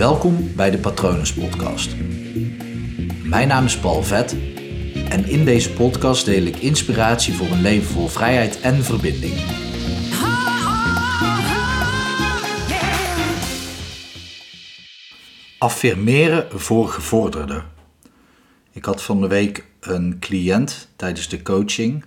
[0.00, 1.96] Welkom bij de Patronus Podcast.
[3.22, 4.36] Mijn naam is Paul Vet
[5.08, 9.34] en in deze podcast deel ik inspiratie voor een leven vol vrijheid en verbinding.
[15.58, 17.64] Affirmeren voor gevorderden.
[18.70, 22.04] Ik had van de week een cliënt tijdens de coaching.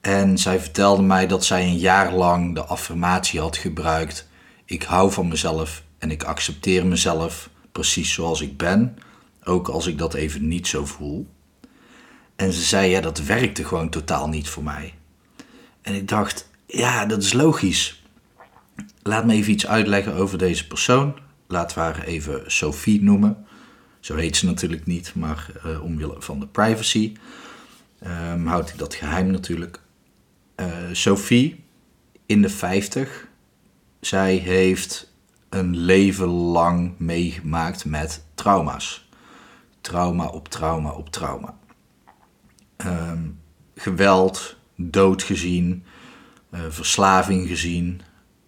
[0.00, 4.28] En zij vertelde mij dat zij een jaar lang de affirmatie had gebruikt.
[4.64, 8.98] Ik hou van mezelf en ik accepteer mezelf precies zoals ik ben,
[9.44, 11.26] ook als ik dat even niet zo voel.
[12.36, 14.94] En ze zei, ja, dat werkte gewoon totaal niet voor mij.
[15.82, 18.02] En ik dacht, ja, dat is logisch.
[19.02, 21.18] Laat me even iets uitleggen over deze persoon.
[21.46, 23.46] Laten we haar even Sophie noemen.
[24.00, 27.12] Zo heet ze natuurlijk niet, maar uh, omwille van de privacy
[28.06, 29.80] um, houd ik dat geheim natuurlijk.
[30.56, 31.64] Uh, Sophie,
[32.26, 33.26] in de 50,
[34.00, 35.09] zij heeft
[35.50, 39.08] een leven lang meegemaakt met trauma's.
[39.80, 41.58] Trauma op trauma op trauma.
[42.86, 43.40] Um,
[43.74, 45.84] geweld, dood gezien,
[46.50, 48.00] uh, verslaving gezien,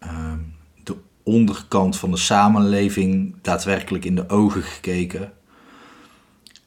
[0.00, 5.32] um, de onderkant van de samenleving daadwerkelijk in de ogen gekeken.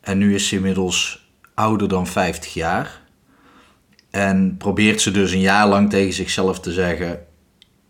[0.02, 3.02] En nu is ze inmiddels ouder dan 50 jaar.
[4.10, 7.26] En probeert ze dus een jaar lang tegen zichzelf te zeggen: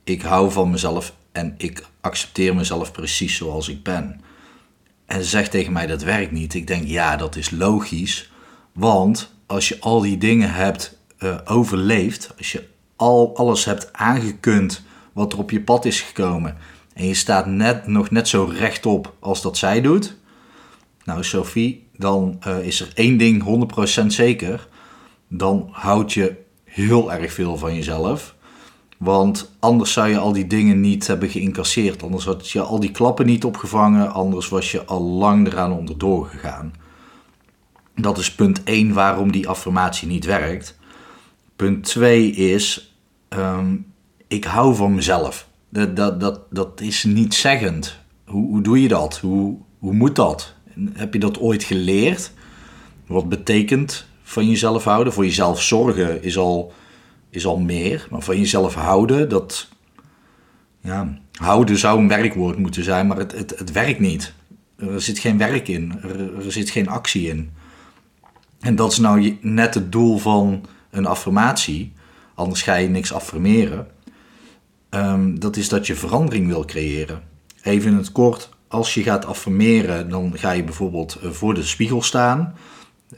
[0.04, 4.22] Ik hou van mezelf en ik accepteer mezelf precies zoals ik ben.
[5.06, 6.54] En ze zegt tegen mij: Dat werkt niet.
[6.54, 8.32] Ik denk: Ja, dat is logisch.
[8.74, 14.84] Want als je al die dingen hebt uh, overleefd, als je al alles hebt aangekund
[15.14, 16.58] wat er op je pad is gekomen.
[16.94, 20.16] En je staat net, nog net zo rechtop als dat zij doet.
[21.04, 23.68] Nou, Sophie, dan uh, is er één ding
[24.04, 24.68] 100% zeker.
[25.28, 28.36] Dan houd je heel erg veel van jezelf.
[28.98, 32.04] Want anders zou je al die dingen niet hebben geïncasseerd.
[32.04, 34.12] Anders had je al die klappen niet opgevangen.
[34.12, 36.74] Anders was je al lang eraan onderdoor gegaan.
[37.96, 40.78] Dat is punt 1 waarom die affirmatie niet werkt.
[41.56, 42.96] Punt 2 is,
[43.30, 43.86] um,
[44.28, 45.48] ik hou van mezelf.
[45.70, 47.98] Dat, dat, dat, dat is niet zeggend.
[48.26, 49.18] Hoe, hoe doe je dat?
[49.18, 50.54] Hoe, hoe moet dat?
[50.94, 52.32] Heb je dat ooit geleerd?
[53.08, 55.14] Wat betekent van jezelf houden?
[55.14, 56.74] Voor jezelf zorgen is al,
[57.38, 58.08] is al meer.
[58.10, 59.68] Maar van jezelf houden, dat...
[60.82, 64.34] Ja, houden zou een werkwoord moeten zijn, maar het, het, het werkt niet.
[64.78, 66.00] Er zit geen werk in.
[66.44, 67.52] Er, zit geen actie in.
[68.60, 71.94] En dat is nou net het doel van een affirmatie.
[72.36, 73.88] Anders ga je niks affirmeren.
[74.90, 77.22] Um, dat is dat je verandering wil creëren.
[77.62, 81.64] Even in het kort, als je gaat affirmeren, dan ga je bijvoorbeeld eh, voor de
[81.64, 82.56] spiegel staan.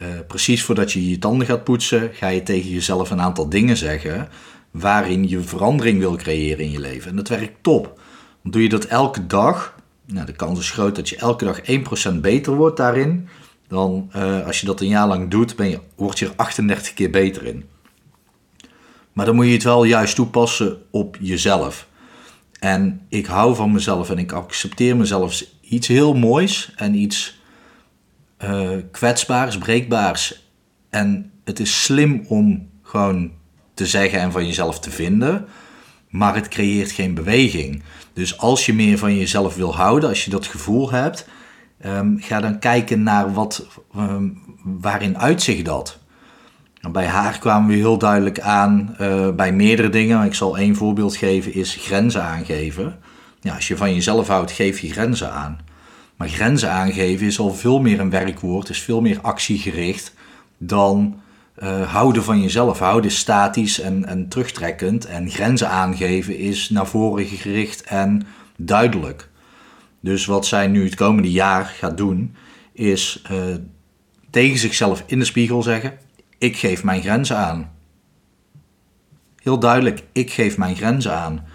[0.01, 3.77] Uh, precies voordat je je tanden gaat poetsen, ga je tegen jezelf een aantal dingen
[3.77, 4.29] zeggen
[4.71, 7.09] waarin je verandering wil creëren in je leven.
[7.09, 7.99] En dat werkt top.
[8.43, 11.61] Doe je dat elke dag, nou, de kans is groot dat je elke dag
[12.15, 13.27] 1% beter wordt daarin.
[13.67, 16.93] Dan uh, als je dat een jaar lang doet, ben je, word je er 38
[16.93, 17.63] keer beter in.
[19.13, 21.87] Maar dan moet je het wel juist toepassen op jezelf.
[22.59, 27.38] En ik hou van mezelf en ik accepteer mezelf iets heel moois en iets
[28.43, 30.51] uh, kwetsbaars, breekbaars.
[30.89, 33.31] En het is slim om gewoon
[33.73, 35.47] te zeggen en van jezelf te vinden,
[36.09, 37.83] maar het creëert geen beweging.
[38.13, 41.27] Dus als je meer van jezelf wil houden, als je dat gevoel hebt,
[41.85, 43.67] um, ga dan kijken naar wat,
[43.97, 45.97] um, waarin uitzicht dat.
[46.91, 50.23] Bij haar kwamen we heel duidelijk aan uh, bij meerdere dingen.
[50.23, 52.99] Ik zal één voorbeeld geven, is grenzen aangeven.
[53.41, 55.59] Ja, als je van jezelf houdt, geef je grenzen aan.
[56.19, 60.13] Maar grenzen aangeven is al veel meer een werkwoord, is veel meer actiegericht
[60.57, 61.21] dan
[61.63, 62.79] uh, houden van jezelf.
[62.79, 69.29] Houden is statisch en, en terugtrekkend en grenzen aangeven is naar voren gericht en duidelijk.
[69.99, 72.35] Dus wat zij nu het komende jaar gaat doen,
[72.71, 73.55] is uh,
[74.29, 75.97] tegen zichzelf in de spiegel zeggen:
[76.37, 77.71] ik geef mijn grenzen aan.
[79.35, 81.45] Heel duidelijk, ik geef mijn grenzen aan.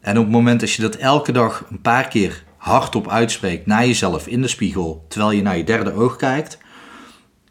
[0.00, 3.86] En op het moment dat je dat elke dag een paar keer hardop uitspreekt naar
[3.86, 6.58] jezelf in de spiegel, terwijl je naar je derde oog kijkt,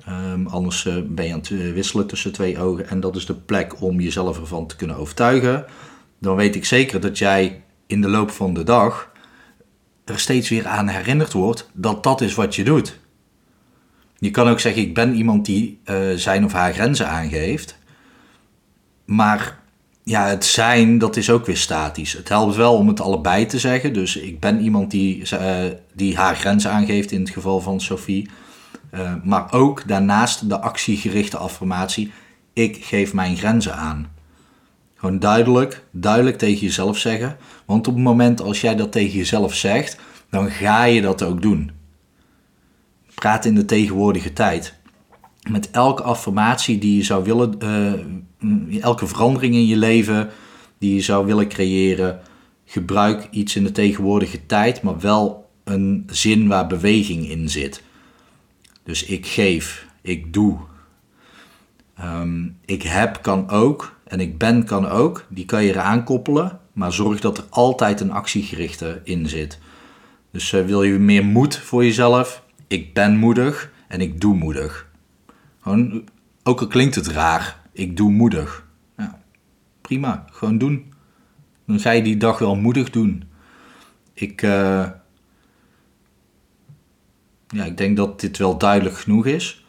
[0.09, 3.25] um, anders uh, ben je aan het eh, wisselen tussen twee ogen en dat is
[3.25, 5.65] de plek om jezelf ervan te kunnen overtuigen,
[6.19, 9.11] dan weet ik zeker dat jij in de loop van de dag
[10.05, 12.99] er steeds weer aan herinnerd wordt dat dat is wat je doet.
[14.17, 17.77] Je kan ook zeggen, ik ben iemand die uh, zijn of haar grenzen aangeeft.
[19.05, 19.59] Maar
[20.03, 22.13] ja, het zijn, dat is ook weer statisch.
[22.13, 23.93] Het helpt wel om het allebei te zeggen.
[23.93, 25.57] Dus ik ben iemand die, uh,
[25.93, 28.29] die haar grenzen aangeeft in het geval van Sophie.
[28.93, 32.11] Uh, maar ook daarnaast de actiegerichte affirmatie.
[32.53, 34.07] Ik geef mijn grenzen aan.
[34.95, 37.37] Gewoon duidelijk, duidelijk tegen jezelf zeggen.
[37.65, 39.97] Want op het moment als jij dat tegen jezelf zegt,
[40.29, 41.71] dan ga je dat ook doen.
[43.15, 44.73] Praat in de tegenwoordige tijd.
[45.49, 47.93] Met elke affirmatie die je zou willen, uh,
[48.81, 50.29] elke verandering in je leven
[50.77, 52.19] die je zou willen creëren,
[52.65, 57.83] gebruik iets in de tegenwoordige tijd, maar wel een zin waar beweging in zit.
[58.83, 60.57] Dus ik geef, ik doe.
[61.95, 65.25] Ehm, ik heb kan ook en ik ben kan ook.
[65.29, 69.59] Die kan je eraan koppelen, maar zorg dat er altijd een actiegerichte in zit.
[70.31, 72.43] Dus uh, wil je meer moed voor jezelf?
[72.67, 74.87] Ik ben moedig en ik doe moedig.
[75.61, 76.03] Gewoon,
[76.43, 78.67] ook al klinkt het raar, ik doe moedig.
[78.97, 79.19] Ja,
[79.81, 80.93] prima, gewoon doen.
[81.65, 83.23] Dan ga je die dag wel moedig doen.
[84.13, 84.87] Ik, uh,
[87.47, 89.65] ja, ik denk dat dit wel duidelijk genoeg is.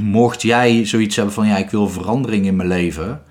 [0.00, 3.22] Mocht jij zoiets hebben van ja, ik wil verandering in mijn leven,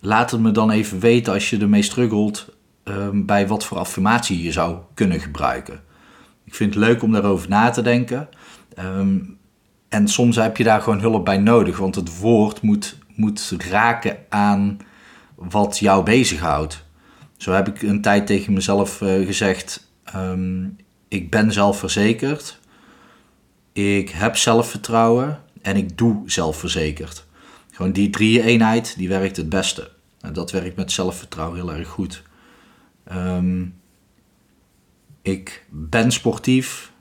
[0.00, 4.42] laat het me dan even weten als je ermee struggelt um, bij wat voor affirmatie
[4.42, 5.82] je zou kunnen gebruiken.
[6.44, 8.28] Ik vind het leuk om daarover na te denken.
[8.78, 9.38] Um,
[9.88, 14.16] en soms heb je daar gewoon hulp bij nodig, want het woord moet, moet raken
[14.28, 14.78] aan
[15.34, 16.84] wat jou bezighoudt.
[17.36, 20.76] Zo heb ik een tijd tegen mezelf uh, gezegd: um,
[21.08, 22.60] ik ben zelfverzekerd,
[23.72, 27.26] ik heb zelfvertrouwen en ik doe zelfverzekerd.
[27.70, 29.90] Gewoon die drie eenheid, die werkt het beste.
[30.20, 32.22] En dat werkt met zelfvertrouwen heel erg goed.
[33.12, 33.74] Um,
[35.22, 36.92] ik ben sportief.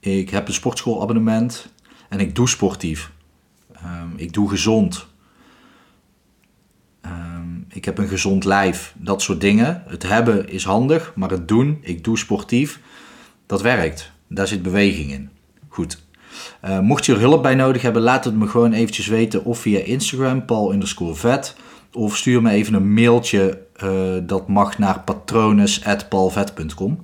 [0.00, 1.72] Ik heb een sportschoolabonnement.
[2.08, 3.12] En ik doe sportief.
[3.84, 5.06] Um, ik doe gezond.
[7.72, 8.94] Ik heb een gezond lijf.
[8.96, 9.82] Dat soort dingen.
[9.86, 12.80] Het hebben is handig, maar het doen, ik doe sportief,
[13.46, 14.12] dat werkt.
[14.26, 15.30] Daar zit beweging in.
[15.68, 16.02] Goed.
[16.64, 19.44] Uh, mocht je er hulp bij nodig hebben, laat het me gewoon eventjes weten.
[19.44, 21.56] Of via Instagram, Paul vet.
[21.92, 23.60] Of stuur me even een mailtje.
[23.84, 23.90] Uh,
[24.22, 27.00] dat mag naar patrones.paulvet.com.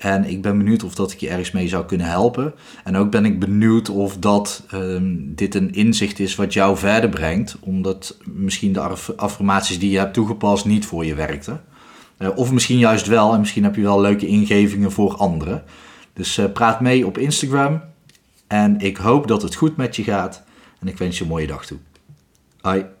[0.00, 2.54] En ik ben benieuwd of dat ik je ergens mee zou kunnen helpen.
[2.84, 7.10] En ook ben ik benieuwd of dat um, dit een inzicht is wat jou verder
[7.10, 7.56] brengt.
[7.60, 8.80] Omdat misschien de
[9.16, 11.64] affirmaties die je hebt toegepast niet voor je werkten.
[12.18, 13.32] Uh, of misschien juist wel.
[13.32, 15.64] En misschien heb je wel leuke ingevingen voor anderen.
[16.12, 17.82] Dus uh, praat mee op Instagram.
[18.46, 20.42] En ik hoop dat het goed met je gaat.
[20.78, 21.78] En ik wens je een mooie dag toe.
[22.60, 22.99] Bye.